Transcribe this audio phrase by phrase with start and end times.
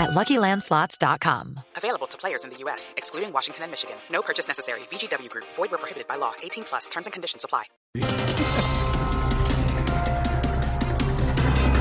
[0.00, 1.60] at LuckyLandSlots.com.
[1.76, 3.96] Available to players in the U.S., excluding Washington and Michigan.
[4.10, 4.80] No purchase necessary.
[4.90, 5.44] VGW Group.
[5.56, 6.32] Void where prohibited by law.
[6.42, 6.88] 18 plus.
[6.88, 7.64] Terms and conditions apply.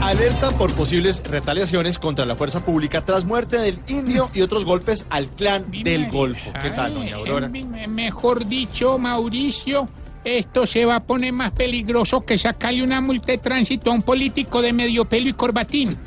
[0.02, 5.06] Alerta por posibles retaliaciones contra la fuerza pública tras muerte del indio y otros golpes
[5.10, 6.52] al clan del Golfo.
[6.64, 7.50] ¿Qué tal, doña Aurora?
[7.50, 9.90] Me- Mejor dicho, Mauricio,
[10.24, 14.02] esto se va a poner más peligroso que sacarle una multa de tránsito a un
[14.02, 15.98] político de medio pelo y corbatín.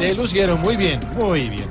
[0.00, 1.66] Se lucieron muy bien, muy bien.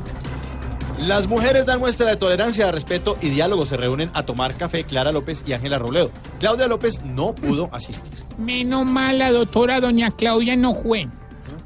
[1.08, 3.66] Las mujeres dan muestra de tolerancia, respeto y diálogo.
[3.66, 6.12] Se reúnen a tomar café Clara López y Ángela Robledo.
[6.40, 8.14] Claudia López no pudo asistir.
[8.38, 11.08] Menos mal la doctora doña Claudia no fue.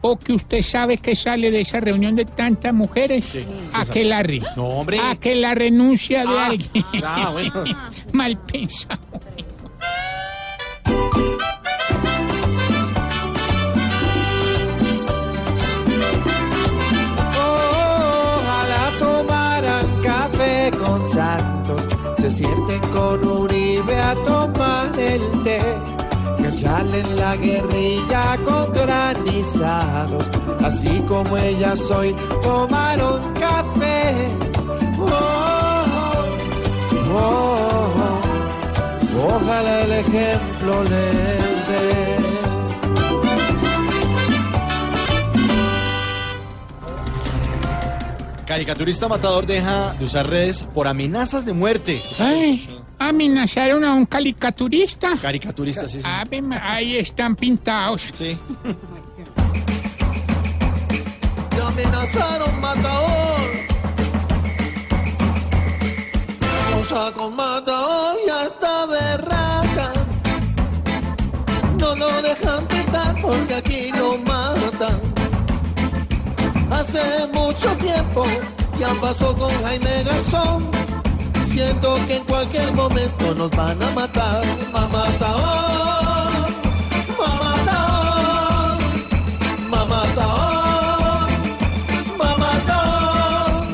[0.01, 3.25] Porque usted sabe que sale de esa reunión de tantas mujeres.
[3.73, 4.99] a que la re- No, hombre.
[4.99, 6.85] A que la renuncia de Ah, alguien.
[7.03, 7.63] ah, bueno.
[8.13, 8.99] Mal pensado.
[20.93, 21.81] Con Santos,
[22.17, 25.59] se sienten con Uribe a tomar el té,
[26.37, 30.25] que salen la guerrilla con granizados,
[30.63, 32.13] así como ella soy,
[32.43, 34.29] tomaron café.
[34.99, 35.83] Oh,
[37.15, 37.91] oh,
[39.15, 42.12] oh, ojalá el ejemplo les dé.
[48.53, 52.03] Caricaturista matador deja de usar redes por amenazas de muerte.
[52.19, 52.69] Ay,
[52.99, 55.17] amenazaron a un caricaturista.
[55.19, 56.07] Caricaturista, sí, sí.
[56.07, 58.03] Ave ma- ahí están pintados.
[58.15, 58.37] Sí.
[61.51, 63.49] Me amenazaron matador.
[66.79, 69.93] Usa con matador y hasta berraca.
[71.79, 73.72] No lo dejan pintar porque aquí
[76.83, 78.25] Hace mucho tiempo
[78.77, 80.69] ya pasó con Jaime Garzón.
[81.49, 84.43] Siento que en cualquier momento nos van a matar.
[84.73, 86.51] Mamatador,
[87.17, 88.79] mamatador,
[89.69, 91.29] mamatador,
[92.17, 93.67] mamatador.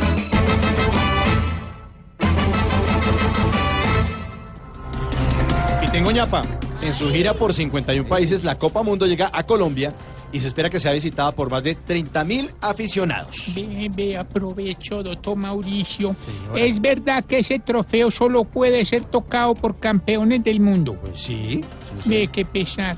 [5.82, 6.44] Y tengo ñapa.
[6.82, 9.94] En su gira por 51 países, la Copa Mundo llega a Colombia
[10.32, 13.52] y se espera que sea visitada por más de 30 mil aficionados.
[13.56, 16.16] Ve, ve, aprovecho, doctor Mauricio.
[16.26, 16.62] Señora.
[16.62, 20.98] Es verdad que ese trofeo solo puede ser tocado por campeones del mundo.
[21.02, 21.64] Pues sí.
[22.04, 22.98] sí, Ve, qué pesar.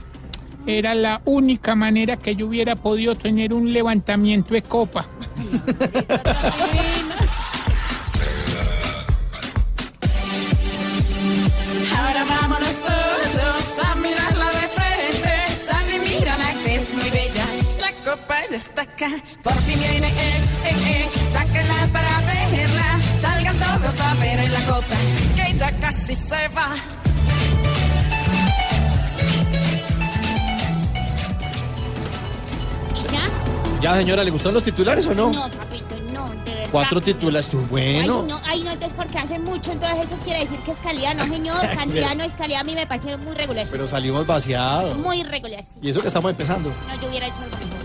[0.68, 5.06] Era la única manera que yo hubiera podido tener un levantamiento de copa.
[11.98, 12.51] Ahora vámonos
[18.54, 19.08] acá.
[19.42, 21.10] Por fin viene, eh, eh, eh.
[21.32, 22.20] Sáquenla para
[22.52, 23.00] verla.
[23.22, 24.96] Salgan todos a ver la copa
[25.36, 26.70] que ya casi se va.
[32.96, 33.30] ¿Y ya?
[33.82, 35.32] Ya, señora, ¿le gustan los titulares o no?
[35.32, 36.70] No, papito, no, de verdad.
[36.72, 37.48] Cuatro titulares.
[37.50, 38.20] tú, Bueno.
[38.22, 41.16] Ay, no, ay, no, entonces porque hace mucho, entonces eso quiere decir que es calidad,
[41.16, 43.66] no, señor, cantidad no es calidad, a mí me parece muy regular.
[43.72, 44.98] Pero salimos vaciados.
[44.98, 45.80] Muy regular, sí.
[45.82, 46.70] Y eso que estamos empezando.
[46.70, 47.81] No, yo hubiera hecho algo.